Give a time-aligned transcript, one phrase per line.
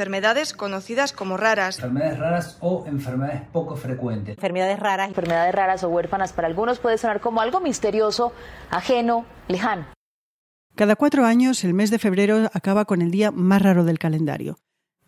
[0.00, 1.76] enfermedades conocidas como raras.
[1.76, 4.38] Enfermedades raras o enfermedades poco frecuentes.
[4.38, 8.32] Enfermedades raras, enfermedades raras o huérfanas para algunos puede sonar como algo misterioso,
[8.70, 9.84] ajeno, lejano.
[10.74, 14.56] Cada cuatro años, el mes de febrero acaba con el día más raro del calendario,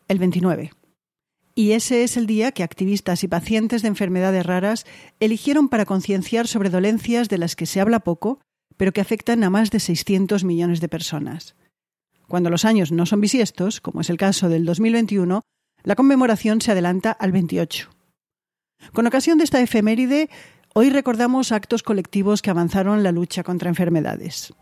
[0.08, 0.72] el 29.
[1.54, 4.85] Y ese es el día que activistas y pacientes de enfermedades raras
[5.21, 8.40] eligieron para concienciar sobre dolencias de las que se habla poco,
[8.77, 11.56] pero que afectan a más de 600 millones de personas.
[12.33, 15.42] Cuando los años no son bisiestos, como es el caso del 2021,
[15.82, 17.91] la conmemoración se adelanta al 28.
[18.95, 20.30] Con ocasión de esta efeméride,
[20.72, 24.55] hoy recordamos actos colectivos que avanzaron la lucha contra enfermedades.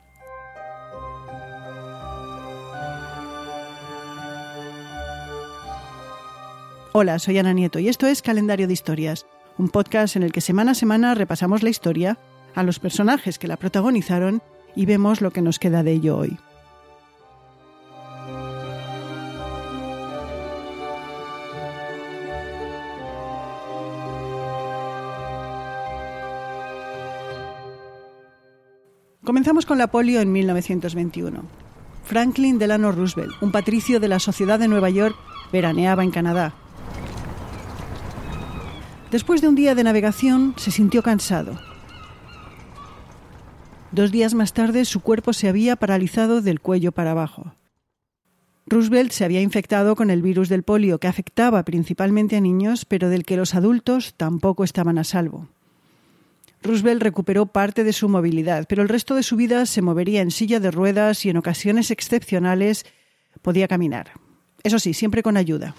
[6.91, 9.27] Hola, soy Ana Nieto y esto es Calendario de Historias,
[9.59, 12.18] un podcast en el que semana a semana repasamos la historia,
[12.57, 14.43] a los personajes que la protagonizaron
[14.74, 16.37] y vemos lo que nos queda de ello hoy.
[29.51, 31.43] Comenzamos con la polio en 1921.
[32.04, 35.16] Franklin Delano Roosevelt, un patricio de la sociedad de Nueva York,
[35.51, 36.54] veraneaba en Canadá.
[39.10, 41.59] Después de un día de navegación, se sintió cansado.
[43.90, 47.52] Dos días más tarde, su cuerpo se había paralizado del cuello para abajo.
[48.66, 53.09] Roosevelt se había infectado con el virus del polio, que afectaba principalmente a niños, pero
[53.09, 55.48] del que los adultos tampoco estaban a salvo.
[56.63, 60.30] Roosevelt recuperó parte de su movilidad, pero el resto de su vida se movería en
[60.30, 62.85] silla de ruedas y en ocasiones excepcionales
[63.43, 64.12] podía caminar.
[64.62, 65.75] Eso sí, siempre con ayuda.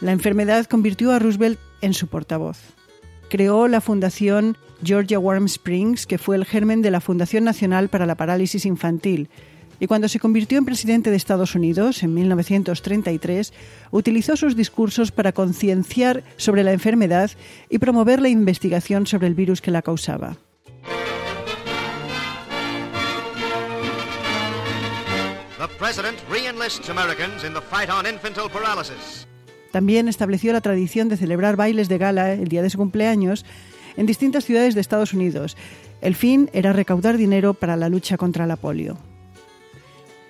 [0.00, 2.58] La enfermedad convirtió a Roosevelt en su portavoz.
[3.28, 8.06] Creó la Fundación Georgia Warm Springs, que fue el germen de la Fundación Nacional para
[8.06, 9.28] la Parálisis Infantil,
[9.82, 13.52] y cuando se convirtió en presidente de Estados Unidos en 1933,
[13.90, 17.32] utilizó sus discursos para concienciar sobre la enfermedad
[17.68, 20.36] y promover la investigación sobre el virus que la causaba.
[29.72, 33.44] También estableció la tradición de celebrar bailes de gala el día de su cumpleaños
[33.96, 35.56] en distintas ciudades de Estados Unidos.
[36.00, 38.96] El fin era recaudar dinero para la lucha contra la polio.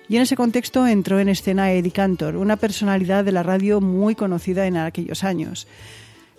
[0.09, 4.15] Y en ese contexto entró en escena Eddie Cantor, una personalidad de la radio muy
[4.15, 5.67] conocida en aquellos años.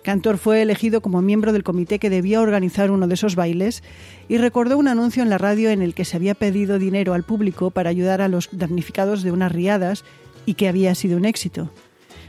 [0.05, 3.81] Cantor fue elegido como miembro del comité que debía organizar uno de esos bailes
[4.29, 7.23] y recordó un anuncio en la radio en el que se había pedido dinero al
[7.23, 10.05] público para ayudar a los damnificados de unas riadas
[10.45, 11.71] y que había sido un éxito.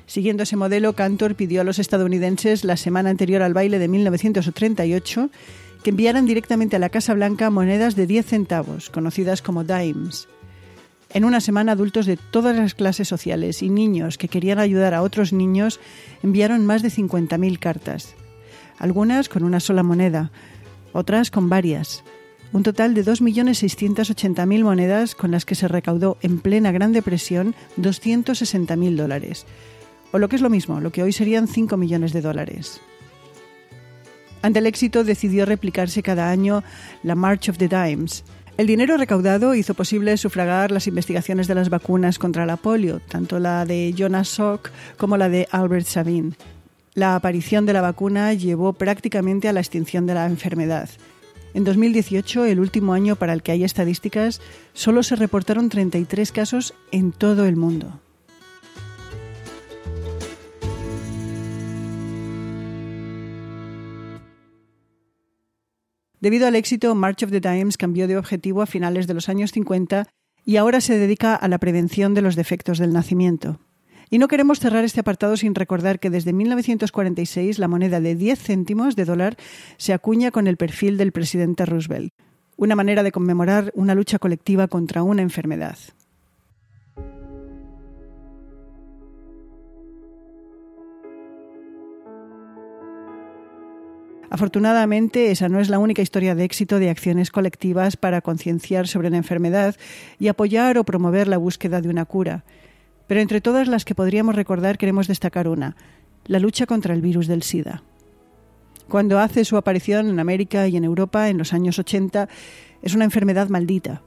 [0.06, 5.28] Siguiendo ese modelo, Cantor pidió a los estadounidenses la semana anterior al baile de 1938
[5.82, 10.28] que enviaran directamente a la Casa Blanca monedas de 10 centavos, conocidas como dimes.
[11.10, 15.02] En una semana, adultos de todas las clases sociales y niños que querían ayudar a
[15.02, 15.80] otros niños
[16.22, 18.14] enviaron más de 50.000 cartas.
[18.78, 20.30] Algunas con una sola moneda,
[20.92, 22.02] otras con varias.
[22.52, 28.96] Un total de 2.680.000 monedas con las que se recaudó en plena Gran Depresión 260.000
[28.96, 29.46] dólares.
[30.12, 32.80] O lo que es lo mismo, lo que hoy serían 5 millones de dólares.
[34.42, 36.62] Ante el éxito decidió replicarse cada año
[37.02, 38.22] la March of the Dimes,
[38.56, 43.38] el dinero recaudado hizo posible sufragar las investigaciones de las vacunas contra la polio, tanto
[43.38, 46.34] la de Jonas Salk como la de Albert Sabin.
[46.94, 50.88] La aparición de la vacuna llevó prácticamente a la extinción de la enfermedad.
[51.52, 54.40] En 2018, el último año para el que hay estadísticas,
[54.72, 58.00] solo se reportaron 33 casos en todo el mundo.
[66.20, 69.52] Debido al éxito, March of the Dimes cambió de objetivo a finales de los años
[69.52, 70.08] 50
[70.44, 73.60] y ahora se dedica a la prevención de los defectos del nacimiento.
[74.08, 78.38] Y no queremos cerrar este apartado sin recordar que desde 1946 la moneda de 10
[78.40, 79.36] céntimos de dólar
[79.76, 82.12] se acuña con el perfil del presidente Roosevelt,
[82.56, 85.76] una manera de conmemorar una lucha colectiva contra una enfermedad.
[94.36, 99.08] Afortunadamente, esa no es la única historia de éxito de acciones colectivas para concienciar sobre
[99.08, 99.76] la enfermedad
[100.18, 102.44] y apoyar o promover la búsqueda de una cura.
[103.06, 105.74] Pero entre todas las que podríamos recordar queremos destacar una,
[106.26, 107.82] la lucha contra el virus del SIDA.
[108.90, 112.28] Cuando hace su aparición en América y en Europa en los años 80,
[112.82, 114.02] es una enfermedad maldita,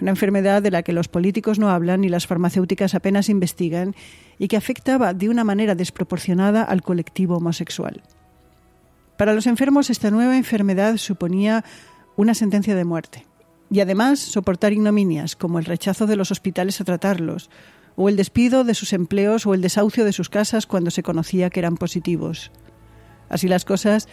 [0.00, 3.94] una enfermedad de la que los políticos no hablan y las farmacéuticas apenas investigan
[4.40, 8.02] y que afectaba de una manera desproporcionada al colectivo homosexual.
[9.16, 11.64] Para los enfermos esta nueva enfermedad suponía
[12.16, 13.26] una sentencia de muerte.
[13.70, 17.48] y además soportar ignominias como el rechazo de los hospitales a tratarlos,
[17.96, 21.48] o el despido de sus empleos o el desahucio de sus casas cuando se conocía
[21.48, 22.50] que eran positivos.
[23.30, 24.08] Así las cosas,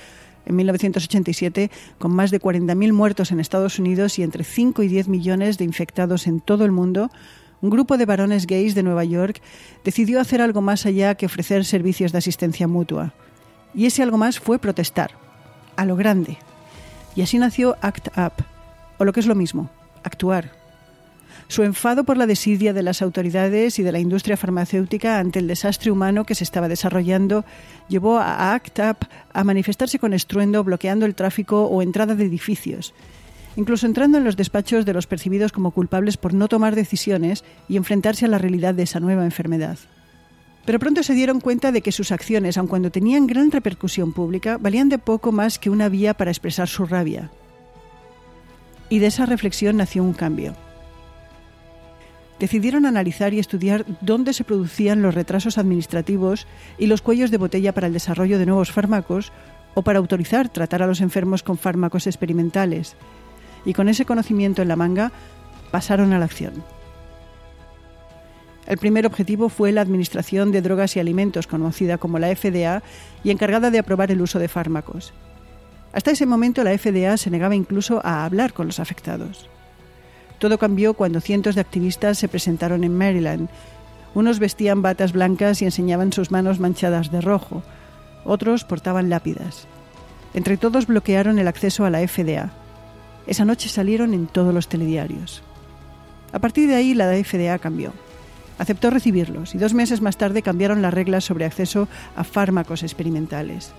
[0.45, 5.09] en 1987, con más de 40.000 muertos en Estados Unidos y entre 5 y 10
[5.09, 7.11] millones de infectados en todo el mundo,
[7.61, 9.41] un grupo de varones gays de Nueva York
[9.83, 13.13] decidió hacer algo más allá que ofrecer servicios de asistencia mutua.
[13.73, 15.11] Y ese algo más fue protestar,
[15.75, 16.37] a lo grande.
[17.15, 18.33] Y así nació ACT UP,
[18.97, 19.69] o lo que es lo mismo,
[20.03, 20.59] actuar.
[21.49, 25.47] Su enfado por la desidia de las autoridades y de la industria farmacéutica ante el
[25.47, 27.43] desastre humano que se estaba desarrollando
[27.87, 28.97] llevó a ACT UP
[29.33, 32.93] a manifestarse con estruendo bloqueando el tráfico o entrada de edificios,
[33.55, 37.77] incluso entrando en los despachos de los percibidos como culpables por no tomar decisiones y
[37.77, 39.79] enfrentarse a la realidad de esa nueva enfermedad.
[40.69, 44.59] Pero pronto se dieron cuenta de que sus acciones, aun cuando tenían gran repercusión pública,
[44.59, 47.31] valían de poco más que una vía para expresar su rabia.
[48.87, 50.53] Y de esa reflexión nació un cambio.
[52.39, 56.45] Decidieron analizar y estudiar dónde se producían los retrasos administrativos
[56.77, 59.31] y los cuellos de botella para el desarrollo de nuevos fármacos
[59.73, 62.95] o para autorizar tratar a los enfermos con fármacos experimentales.
[63.65, 65.11] Y con ese conocimiento en la manga,
[65.71, 66.63] pasaron a la acción.
[68.69, 72.83] El primer objetivo fue la Administración de Drogas y Alimentos, conocida como la FDA,
[73.23, 75.11] y encargada de aprobar el uso de fármacos.
[75.91, 79.49] Hasta ese momento la FDA se negaba incluso a hablar con los afectados.
[80.37, 83.49] Todo cambió cuando cientos de activistas se presentaron en Maryland.
[84.13, 87.63] Unos vestían batas blancas y enseñaban sus manos manchadas de rojo.
[88.23, 89.65] Otros portaban lápidas.
[90.35, 92.51] Entre todos bloquearon el acceso a la FDA.
[93.25, 95.41] Esa noche salieron en todos los telediarios.
[96.31, 97.93] A partir de ahí la FDA cambió.
[98.59, 103.71] Aceptó recibirlos y dos meses más tarde cambiaron las reglas sobre acceso a fármacos experimentales.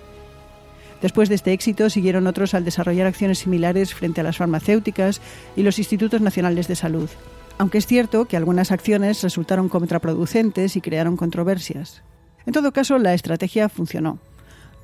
[1.02, 5.20] Después de este éxito, siguieron otros al desarrollar acciones similares frente a las farmacéuticas
[5.54, 7.08] y los institutos nacionales de salud.
[7.58, 12.02] Aunque es cierto que algunas acciones resultaron contraproducentes y crearon controversias.
[12.46, 14.18] En todo caso, la estrategia funcionó.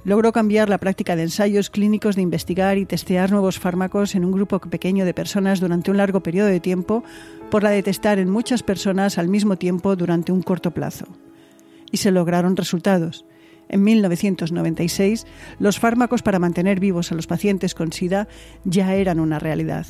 [0.04, 4.32] Logró cambiar la práctica de ensayos clínicos de investigar y testear nuevos fármacos en un
[4.32, 7.02] grupo pequeño de personas durante un largo periodo de tiempo
[7.50, 11.06] por la de testar en muchas personas al mismo tiempo durante un corto plazo.
[11.90, 13.24] Y se lograron resultados.
[13.68, 15.26] En 1996,
[15.58, 18.28] los fármacos para mantener vivos a los pacientes con SIDA
[18.64, 19.86] ya eran una realidad.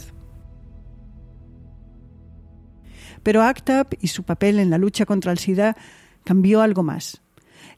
[3.22, 5.76] Pero ACTAP y su papel en la lucha contra el SIDA
[6.24, 7.22] cambió algo más.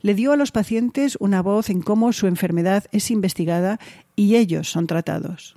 [0.00, 3.78] Le dio a los pacientes una voz en cómo su enfermedad es investigada
[4.14, 5.56] y ellos son tratados.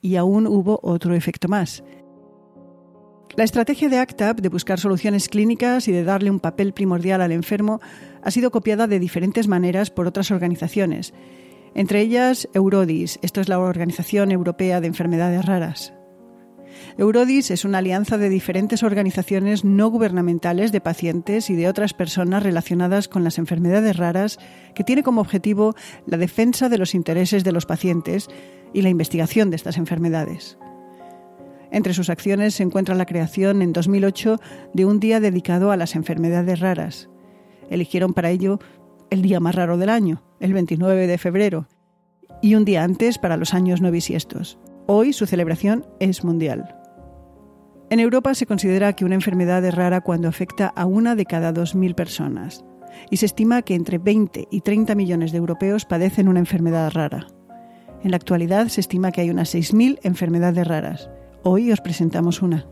[0.00, 1.82] Y aún hubo otro efecto más.
[3.36, 7.32] La estrategia de ACTAP de buscar soluciones clínicas y de darle un papel primordial al
[7.32, 7.80] enfermo
[8.22, 11.14] ha sido copiada de diferentes maneras por otras organizaciones,
[11.74, 15.94] entre ellas Eurodis, esto es la Organización Europea de Enfermedades Raras.
[16.96, 22.42] Eurodis es una alianza de diferentes organizaciones no gubernamentales de pacientes y de otras personas
[22.42, 24.38] relacionadas con las enfermedades raras
[24.74, 25.74] que tiene como objetivo
[26.06, 28.28] la defensa de los intereses de los pacientes
[28.72, 30.58] y la investigación de estas enfermedades.
[31.70, 34.40] Entre sus acciones se encuentra la creación en 2008
[34.72, 37.10] de un día dedicado a las enfermedades raras.
[37.68, 38.58] Eligieron para ello
[39.10, 41.68] el día más raro del año, el 29 de febrero,
[42.40, 44.58] y un día antes para los años no bisiestos.
[44.86, 46.74] Hoy su celebración es mundial.
[47.90, 51.52] En Europa se considera que una enfermedad es rara cuando afecta a una de cada
[51.52, 52.64] 2.000 personas,
[53.10, 57.26] y se estima que entre 20 y 30 millones de europeos padecen una enfermedad rara.
[58.02, 61.10] En la actualidad se estima que hay unas 6.000 enfermedades raras,
[61.44, 62.66] Hoy os presentamos una.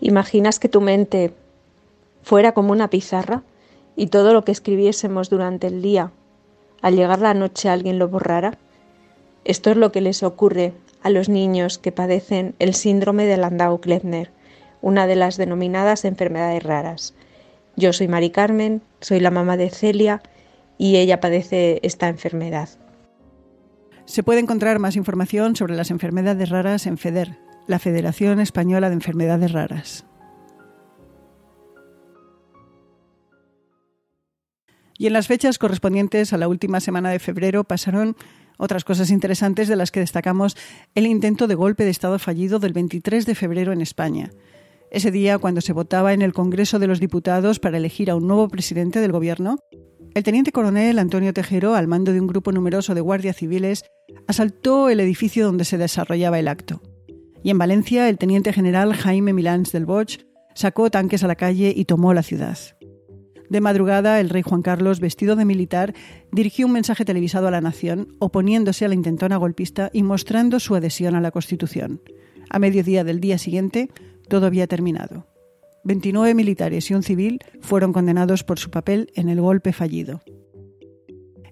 [0.00, 1.32] ¿Imaginas que tu mente
[2.22, 3.42] fuera como una pizarra
[3.96, 6.12] y todo lo que escribiésemos durante el día,
[6.82, 8.58] al llegar la noche alguien lo borrara?
[9.44, 14.28] Esto es lo que les ocurre a los niños que padecen el síndrome de Landau-Kleffner,
[14.82, 17.14] una de las denominadas enfermedades raras.
[17.74, 20.20] Yo soy Mari Carmen, soy la mamá de Celia
[20.76, 22.68] y ella padece esta enfermedad.
[24.08, 28.94] Se puede encontrar más información sobre las enfermedades raras en FEDER, la Federación Española de
[28.94, 30.06] Enfermedades Raras.
[34.96, 38.16] Y en las fechas correspondientes a la última semana de febrero pasaron
[38.56, 40.56] otras cosas interesantes de las que destacamos
[40.94, 44.30] el intento de golpe de Estado fallido del 23 de febrero en España.
[44.90, 48.26] Ese día, cuando se votaba en el Congreso de los Diputados para elegir a un
[48.26, 49.58] nuevo presidente del Gobierno,
[50.14, 53.84] el teniente coronel Antonio Tejero, al mando de un grupo numeroso de guardias civiles,
[54.28, 56.80] asaltó el edificio donde se desarrollaba el acto.
[57.42, 60.20] Y en Valencia, el teniente general Jaime Milans del Bosch
[60.54, 62.58] sacó tanques a la calle y tomó la ciudad.
[63.48, 65.94] De madrugada, el rey Juan Carlos, vestido de militar,
[66.30, 70.74] dirigió un mensaje televisado a la nación, oponiéndose a la intentona golpista y mostrando su
[70.74, 72.02] adhesión a la Constitución.
[72.50, 73.88] A mediodía del día siguiente,
[74.28, 75.26] todo había terminado.
[75.84, 80.20] 29 militares y un civil fueron condenados por su papel en el golpe fallido.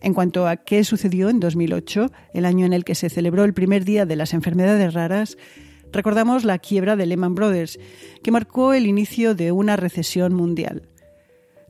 [0.06, 3.54] En cuanto a qué sucedió en 2008, el año en el que se celebró el
[3.54, 5.36] primer día de las enfermedades raras,
[5.90, 7.76] recordamos la quiebra de Lehman Brothers,
[8.22, 10.88] que marcó el inicio de una recesión mundial.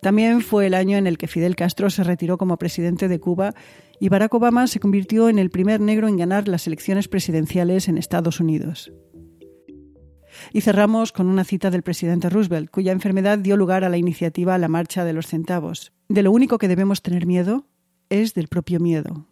[0.03, 3.55] También fue el año en el que Fidel Castro se retiró como presidente de Cuba
[4.01, 7.97] y Barack Obama se convirtió en el primer negro en ganar las elecciones presidenciales en
[7.97, 8.93] Estados Unidos.
[10.53, 14.59] Y cerramos con una cita del presidente Roosevelt, cuya enfermedad dio lugar a la iniciativa
[14.59, 15.95] La Marcha de los Centavos.
[16.11, 17.65] De lo único que debemos tener miedo
[18.11, 19.27] es del propio miedo.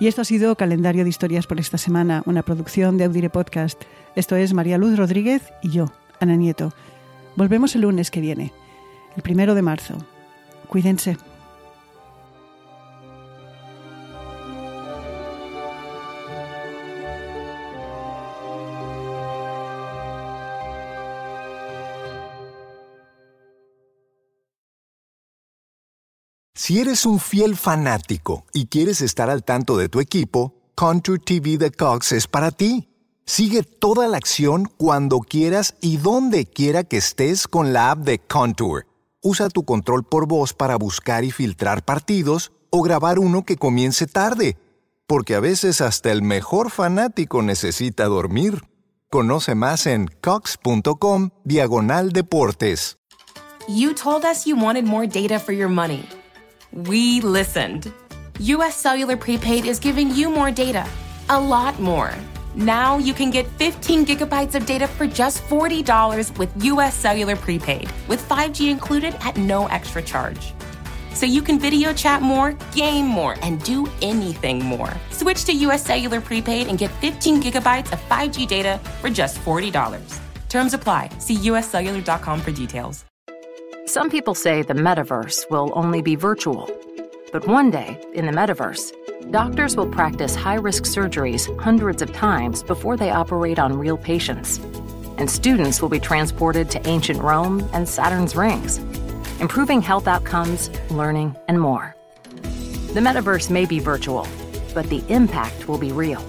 [0.00, 3.80] Y esto ha sido Calendario de Historias por esta semana, una producción de Audire Podcast.
[4.16, 6.74] Esto es María Luz Rodríguez y yo, Ana Nieto.
[7.36, 8.52] Volvemos el lunes que viene,
[9.16, 9.96] el primero de marzo.
[10.68, 11.16] Cuídense.
[26.66, 31.58] Si eres un fiel fanático y quieres estar al tanto de tu equipo, Contour TV
[31.58, 32.88] de Cox es para ti.
[33.26, 38.18] Sigue toda la acción cuando quieras y donde quiera que estés con la app de
[38.18, 38.86] Contour.
[39.22, 44.06] Usa tu control por voz para buscar y filtrar partidos o grabar uno que comience
[44.06, 44.56] tarde,
[45.06, 48.62] porque a veces hasta el mejor fanático necesita dormir.
[49.10, 52.96] Conoce más en cox.com diagonal deportes.
[53.68, 56.08] You told us you wanted more data for your money.
[56.74, 57.92] We listened.
[58.40, 60.84] US Cellular Prepaid is giving you more data,
[61.28, 62.12] a lot more.
[62.56, 67.92] Now you can get 15 gigabytes of data for just $40 with US Cellular Prepaid,
[68.08, 70.52] with 5G included at no extra charge.
[71.12, 74.92] So you can video chat more, game more, and do anything more.
[75.10, 80.18] Switch to US Cellular Prepaid and get 15 gigabytes of 5G data for just $40.
[80.48, 81.10] Terms apply.
[81.20, 83.04] See uscellular.com for details.
[83.86, 86.70] Some people say the metaverse will only be virtual.
[87.32, 92.62] But one day, in the metaverse, doctors will practice high risk surgeries hundreds of times
[92.62, 94.58] before they operate on real patients.
[95.18, 98.78] And students will be transported to ancient Rome and Saturn's rings,
[99.38, 101.94] improving health outcomes, learning, and more.
[102.94, 104.26] The metaverse may be virtual,
[104.72, 106.24] but the impact will be real.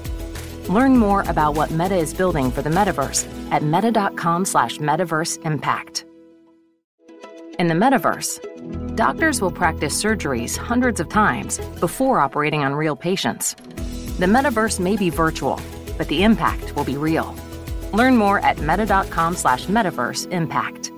[0.68, 6.05] Learn more about what Meta is building for the metaverse at meta.com slash metaverse impact.
[7.58, 13.56] In the metaverse, doctors will practice surgeries hundreds of times before operating on real patients.
[14.20, 15.62] The metaverse may be virtual,
[15.98, 17.34] but the impact will be real.
[17.94, 20.92] Learn more at meta.com slash metaverse impact.